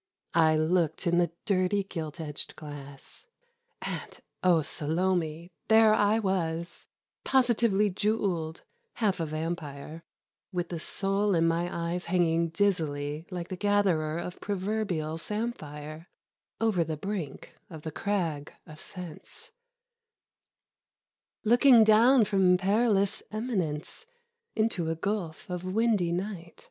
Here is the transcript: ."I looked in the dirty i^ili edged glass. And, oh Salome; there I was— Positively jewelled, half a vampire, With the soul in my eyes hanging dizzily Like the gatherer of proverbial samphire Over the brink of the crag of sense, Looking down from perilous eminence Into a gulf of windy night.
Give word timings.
."I 0.34 0.58
looked 0.58 1.06
in 1.06 1.16
the 1.16 1.32
dirty 1.46 1.82
i^ili 1.82 2.20
edged 2.28 2.54
glass. 2.54 3.24
And, 3.80 4.20
oh 4.44 4.60
Salome; 4.60 5.52
there 5.68 5.94
I 5.94 6.18
was— 6.18 6.86
Positively 7.24 7.88
jewelled, 7.88 8.62
half 8.96 9.20
a 9.20 9.24
vampire, 9.24 10.02
With 10.52 10.68
the 10.68 10.78
soul 10.78 11.34
in 11.34 11.48
my 11.48 11.74
eyes 11.74 12.04
hanging 12.04 12.50
dizzily 12.50 13.24
Like 13.30 13.48
the 13.48 13.56
gatherer 13.56 14.18
of 14.18 14.38
proverbial 14.42 15.16
samphire 15.16 16.08
Over 16.60 16.84
the 16.84 16.98
brink 16.98 17.54
of 17.70 17.80
the 17.80 17.90
crag 17.90 18.52
of 18.66 18.78
sense, 18.78 19.50
Looking 21.42 21.84
down 21.84 22.26
from 22.26 22.58
perilous 22.58 23.22
eminence 23.30 24.04
Into 24.54 24.90
a 24.90 24.94
gulf 24.94 25.48
of 25.48 25.64
windy 25.64 26.12
night. 26.12 26.68